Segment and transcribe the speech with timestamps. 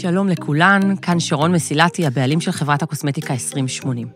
[0.00, 4.08] שלום לכולן, כאן שרון מסילתי, הבעלים של חברת הקוסמטיקה 2080.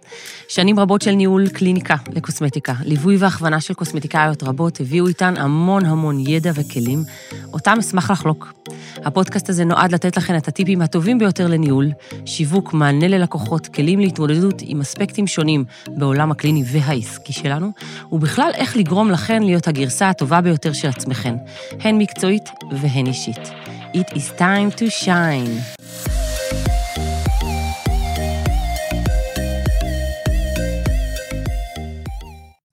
[0.48, 6.20] שנים רבות של ניהול קליניקה לקוסמטיקה, ליווי והכוונה של קוסמטיקאיות רבות הביאו איתן המון המון
[6.20, 7.04] ידע וכלים,
[7.52, 8.52] אותם אשמח לחלוק.
[8.96, 11.88] הפודקאסט הזה נועד לתת לכן את הטיפים הטובים ביותר לניהול,
[12.26, 17.72] שיווק, מענה ללקוחות, כלים להתמודדות עם אספקטים שונים בעולם הקליני והעסקי שלנו,
[18.12, 21.34] ובכלל איך לגרום לכן להיות הגרסה הטובה ביותר של עצמכן,
[21.80, 23.50] הן מקצועית והן אישית.
[23.94, 25.78] It is time to shine.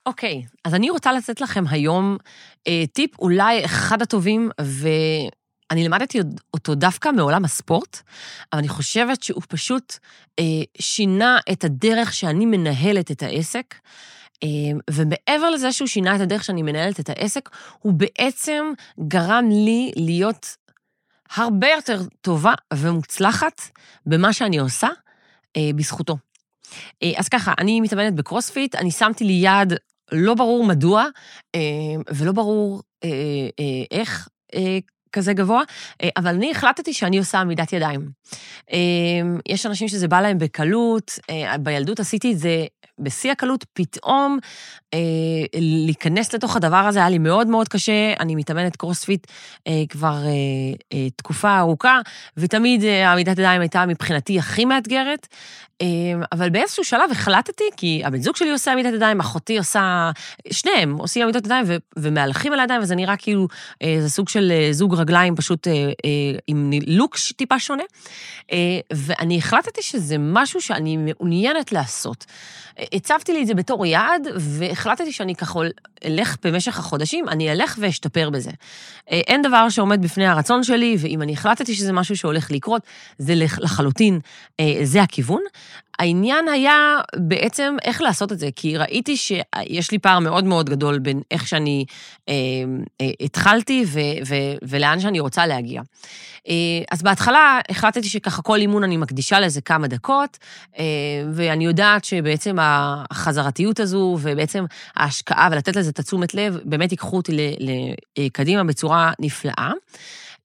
[0.06, 2.16] אוקיי, okay, אז אני רוצה לתת לכם היום
[2.68, 6.18] אה, טיפ אולי אחד הטובים, ואני למדתי
[6.54, 8.00] אותו דווקא מעולם הספורט,
[8.52, 9.96] אבל אני חושבת שהוא פשוט
[10.38, 10.44] אה,
[10.78, 13.74] שינה את הדרך שאני מנהלת את העסק.
[14.44, 14.48] אה,
[14.90, 17.48] ומעבר לזה שהוא שינה את הדרך שאני מנהלת את העסק,
[17.78, 18.64] הוא בעצם
[19.08, 20.56] גרם לי להיות
[21.36, 23.60] הרבה יותר טובה ומוצלחת
[24.06, 24.88] במה שאני עושה
[25.56, 26.16] אה, בזכותו.
[27.02, 29.74] אה, אז ככה, אני מתאמנת בקרוספיט, אני שמתי לי יעד,
[30.12, 31.06] לא ברור מדוע,
[31.54, 31.60] אה,
[32.14, 33.08] ולא ברור אה,
[33.60, 34.78] אה, איך אה,
[35.12, 35.62] כזה גבוה,
[36.02, 38.08] אה, אבל אני החלטתי שאני עושה עמידת ידיים.
[38.72, 38.78] אה,
[39.48, 42.64] יש אנשים שזה בא להם בקלות, אה, בילדות עשיתי את זה
[42.98, 44.38] בשיא הקלות, פתאום
[45.54, 48.12] להיכנס לתוך הדבר הזה היה לי מאוד מאוד קשה.
[48.20, 49.26] אני מתאמנת קרוספיט
[49.88, 50.18] כבר
[51.16, 52.00] תקופה ארוכה,
[52.36, 55.26] ותמיד עמידת ידיים הייתה מבחינתי הכי מאתגרת.
[56.32, 60.10] אבל באיזשהו שלב החלטתי, כי הבן זוג שלי עושה עמידת ידיים, אחותי עושה,
[60.52, 61.64] שניהם עושים עמידות ידיים
[61.96, 63.48] ומהלכים על הידיים, וזה נראה כאילו,
[64.00, 65.90] זה סוג של אה, זוג רגליים פשוט אה, אה,
[66.46, 67.82] עם לוק טיפה שונה.
[68.52, 68.58] אה,
[68.92, 72.26] ואני החלטתי שזה משהו שאני מעוניינת לעשות.
[72.92, 75.60] הצבתי לי את זה בתור יעד, והחלטתי שאני ככה
[76.04, 78.50] אלך במשך החודשים, אני אלך ואשתפר בזה.
[79.06, 82.82] אין דבר שעומד בפני הרצון שלי, ואם אני החלטתי שזה משהו שהולך לקרות,
[83.18, 84.20] זה לחלוטין,
[84.82, 85.42] זה הכיוון.
[86.02, 90.98] העניין היה בעצם איך לעשות את זה, כי ראיתי שיש לי פער מאוד מאוד גדול
[90.98, 91.84] בין איך שאני
[92.28, 92.34] אה,
[93.00, 95.82] אה, התחלתי ו, ו, ולאן שאני רוצה להגיע.
[96.48, 96.54] אה,
[96.90, 100.38] אז בהתחלה החלטתי שככה כל אימון אני מקדישה לזה כמה דקות,
[100.78, 100.84] אה,
[101.32, 104.64] ואני יודעת שבעצם החזרתיות הזו, ובעצם
[104.96, 107.56] ההשקעה ולתת לזה את התשומת לב, באמת ייקחו אותי
[108.18, 109.72] לקדימה בצורה נפלאה.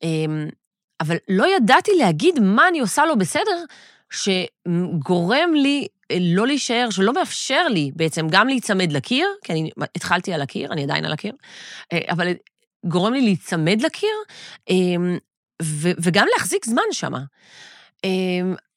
[0.03, 0.09] אה,
[1.01, 3.63] אבל לא ידעתי להגיד מה אני עושה לא בסדר,
[4.09, 10.33] שגורם לי אה, לא להישאר, שלא מאפשר לי בעצם גם להיצמד לקיר, כי אני התחלתי
[10.33, 11.33] על הקיר, אני עדיין על הקיר,
[11.93, 12.33] אה, אבל
[12.85, 14.15] גורם לי להיצמד לקיר,
[14.69, 15.17] אמ,
[16.01, 17.13] וגם להחזיק זמן שם.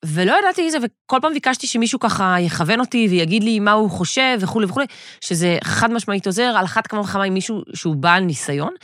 [0.05, 4.39] ולא ידעתי איזה, וכל פעם ביקשתי שמישהו ככה יכוון אותי ויגיד לי מה הוא חושב
[4.41, 4.87] וכולי וכולי,
[5.21, 8.75] שזה חד משמעית עוזר, על אחת כמה וכמה עם מישהו שהוא בעל ניסיון,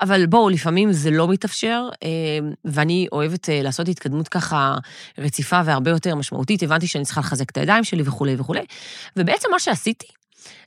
[0.00, 4.74] אבל בואו, לפעמים זה לא מתאפשר, אמ, ואני אוהבת אה, לעשות התקדמות ככה
[5.18, 8.64] רציפה והרבה יותר משמעותית, הבנתי שאני צריכה לחזק את הידיים שלי וכולי וכולי,
[9.16, 10.06] ובעצם מה שעשיתי,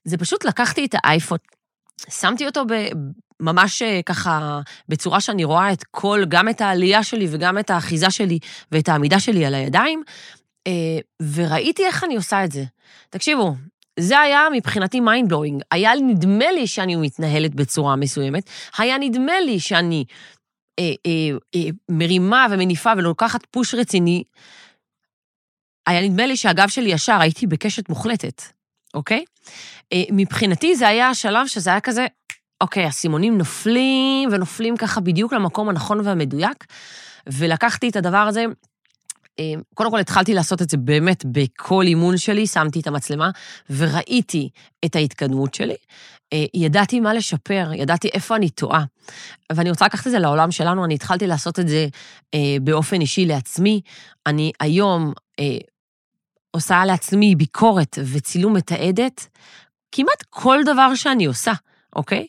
[0.04, 1.38] זה פשוט לקחתי את האייפון,
[2.10, 2.64] שמתי אותו
[3.40, 8.12] ממש אה, ככה, בצורה שאני רואה את כל, גם את העלייה שלי וגם את האחיזה
[8.12, 8.40] שלי
[8.72, 10.04] ואת העמידה שלי על הידיים,
[10.68, 10.72] אה,
[11.34, 12.64] וראיתי איך אני עושה את זה.
[13.10, 13.56] תקשיבו,
[14.00, 15.62] זה היה מבחינתי mind blowing.
[15.72, 20.06] היה נדמה לי שאני מתנהלת בצורה מסוימת, היה נדמה לי שאני
[20.80, 24.24] אה, אה, אה, מרימה ומניפה ולוקחת פוש רציני.
[25.88, 28.42] היה נדמה לי שהגב שלי ישר, הייתי בקשת מוחלטת,
[28.94, 29.26] אוקיי?
[29.94, 32.08] אה, מבחינתי זה היה השלב שזה היה כזה,
[32.62, 36.66] אוקיי, הסימונים נופלים, ונופלים ככה בדיוק למקום הנכון והמדויק,
[37.28, 38.46] ולקחתי את הדבר הזה,
[39.40, 43.30] אה, קודם כל התחלתי לעשות את זה באמת בכל אימון שלי, שמתי את המצלמה
[43.70, 44.50] וראיתי
[44.86, 45.76] את ההתקדמות שלי.
[46.34, 48.84] אה, ידעתי מה לשפר, ידעתי איפה אני טועה.
[49.52, 51.88] ואני רוצה לקחת את זה לעולם שלנו, אני התחלתי לעשות את זה
[52.34, 53.82] אה, באופן אישי לעצמי.
[54.26, 55.14] אני היום
[56.52, 59.28] עושה לעצמי ביקורת וצילום מתעדת,
[59.92, 61.54] כמעט כל דבר שאני עושה.
[61.96, 62.28] אוקיי?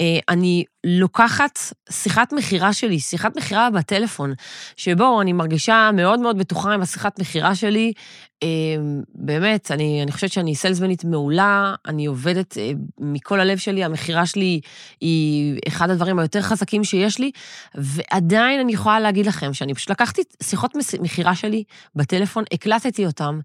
[0.00, 1.58] אה, אני לוקחת
[1.90, 4.32] שיחת מכירה שלי, שיחת מכירה בטלפון,
[4.76, 7.92] שבו אני מרגישה מאוד מאוד בטוחה עם השיחת מכירה שלי.
[8.42, 8.48] אה,
[9.14, 14.60] באמת, אני, אני חושבת שאני סלזמנית מעולה, אני עובדת אה, מכל הלב שלי, המכירה שלי
[15.00, 17.30] היא אחד הדברים היותר חזקים שיש לי,
[17.74, 21.64] ועדיין אני יכולה להגיד לכם שאני פשוט לקחתי שיחות מכירה שלי
[21.94, 23.38] בטלפון, הקלטתי אותן,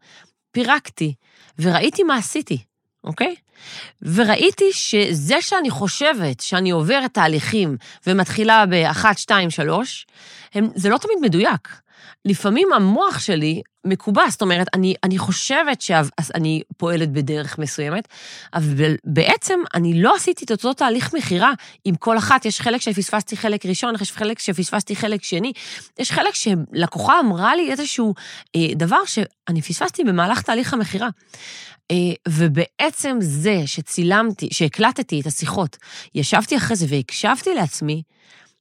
[0.51, 1.13] פירקתי,
[1.59, 2.68] וראיתי מה עשיתי.
[3.03, 3.35] אוקיי?
[4.01, 10.07] וראיתי שזה שאני חושבת שאני עוברת תהליכים ומתחילה ב-1, 2, 3,
[10.75, 11.81] זה לא תמיד מדויק.
[12.25, 18.07] לפעמים המוח שלי מקובע, זאת אומרת, אני, אני חושבת שאני פועלת בדרך מסוימת,
[18.53, 21.51] אבל בעצם אני לא עשיתי את אותו תהליך מכירה
[21.85, 22.45] עם כל אחת.
[22.45, 25.53] יש חלק שפספסתי חלק ראשון, יש חלק שפספסתי חלק שני,
[25.99, 28.13] יש חלק שלקוחה אמרה לי איזשהו
[28.55, 31.09] אה, דבר שאני פספסתי במהלך תהליך המכירה.
[31.91, 31.95] אה,
[32.27, 35.77] ובעצם זה שצילמתי, שהקלטתי את השיחות,
[36.15, 38.03] ישבתי אחרי זה והקשבתי לעצמי,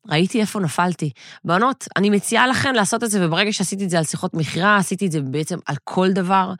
[0.07, 1.11] ראיתי איפה נפלתי.
[1.45, 5.07] בנות, אני מציעה לכן לעשות את זה, וברגע שעשיתי את זה על שיחות מכירה, עשיתי
[5.07, 6.53] את זה בעצם על כל דבר.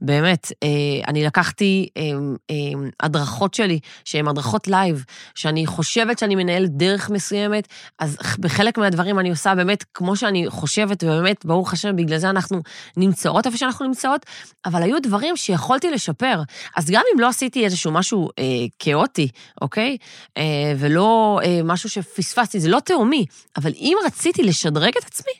[0.00, 0.68] באמת, אה,
[1.08, 2.02] אני לקחתי אה,
[2.50, 2.56] אה,
[3.00, 5.04] הדרכות שלי, שהן הדרכות live,
[5.34, 11.04] שאני חושבת שאני מנהלת דרך מסוימת, אז בחלק מהדברים אני עושה באמת כמו שאני חושבת,
[11.04, 12.62] ובאמת, ברוך השם, בגלל זה אנחנו
[12.96, 14.26] נמצאות איפה שאנחנו נמצאות,
[14.64, 16.42] אבל היו דברים שיכולתי לשפר.
[16.76, 18.44] אז גם אם לא עשיתי איזשהו משהו אה,
[18.78, 19.28] כאוטי,
[19.60, 19.96] אוקיי?
[20.36, 20.42] אה,
[20.78, 23.26] ולא אה, משהו שפספסתי, זה לא תהומי,
[23.56, 25.32] אבל אם רציתי לשדרג את עצמי,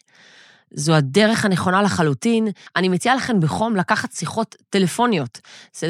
[0.71, 2.49] זו הדרך הנכונה לחלוטין.
[2.77, 5.41] אני מציעה לכם בחום לקחת שיחות טלפוניות,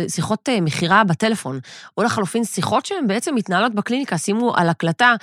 [0.08, 1.60] שיחות uh, מכירה בטלפון,
[1.98, 5.14] או לחלופין שיחות שהן בעצם מתנהלות בקליניקה, שימו על הקלטה.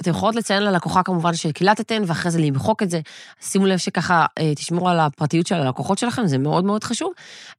[0.00, 3.00] אתם יכולות לציין ללקוחה כמובן שקילטתן, ואחרי זה למחוק את זה.
[3.40, 7.12] שימו לב שככה אה, תשמרו על הפרטיות של הלקוחות שלכם, זה מאוד מאוד חשוב.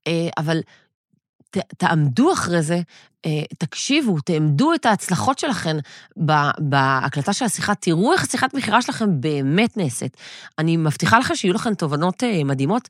[0.07, 0.59] אה, אבל
[1.51, 2.81] ת, תעמדו אחרי זה,
[3.25, 5.77] אה, תקשיבו, תעמדו את ההצלחות שלכם
[6.59, 10.17] בהקלטה של השיחה, תראו איך השיחת מכירה שלכם באמת נעשית.
[10.59, 12.89] אני מבטיחה לכם שיהיו לכם תובנות אה, מדהימות,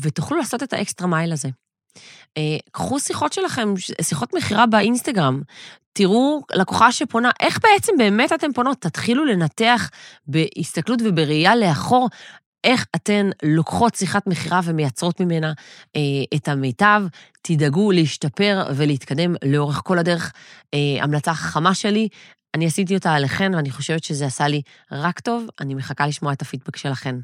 [0.00, 1.48] ותוכלו לעשות את האקסטרה מייל הזה.
[2.36, 5.42] אה, קחו שיחות שלכם, שיחות מכירה באינסטגרם,
[5.92, 8.80] תראו לקוחה שפונה, איך בעצם באמת אתן פונות?
[8.80, 9.90] תתחילו לנתח
[10.26, 12.08] בהסתכלות ובראייה לאחור
[12.64, 15.52] איך אתן לוקחות שיחת מכירה ומייצרות ממנה
[15.96, 16.00] אה,
[16.34, 17.02] את המיטב,
[17.42, 20.32] תדאגו להשתפר ולהתקדם לאורך כל הדרך.
[20.74, 22.08] אה, המלצה חכמה שלי,
[22.54, 24.62] אני עשיתי אותה עליכן, ואני חושבת שזה עשה לי
[24.92, 27.16] רק טוב, אני מחכה לשמוע את הפידבק שלכן.